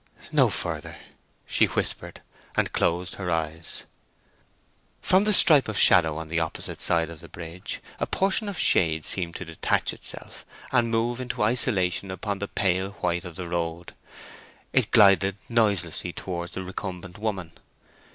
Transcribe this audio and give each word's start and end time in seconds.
"No 0.31 0.49
further!" 0.49 0.95
she 1.45 1.65
whispered, 1.67 2.23
and 2.57 2.73
closed 2.73 3.13
her 3.13 3.29
eyes. 3.29 3.83
From 4.99 5.25
the 5.25 5.31
stripe 5.31 5.67
of 5.67 5.77
shadow 5.77 6.17
on 6.17 6.27
the 6.27 6.39
opposite 6.39 6.81
side 6.81 7.11
of 7.11 7.19
the 7.19 7.27
bridge 7.29 7.81
a 7.99 8.07
portion 8.07 8.49
of 8.49 8.57
shade 8.57 9.05
seemed 9.05 9.35
to 9.35 9.45
detach 9.45 9.93
itself 9.93 10.43
and 10.71 10.89
move 10.89 11.21
into 11.21 11.43
isolation 11.43 12.09
upon 12.09 12.39
the 12.39 12.47
pale 12.47 12.93
white 12.93 13.25
of 13.25 13.35
the 13.35 13.47
road. 13.47 13.93
It 14.73 14.89
glided 14.89 15.37
noiselessly 15.47 16.13
towards 16.13 16.53
the 16.53 16.63
recumbent 16.63 17.19
woman. 17.19 17.51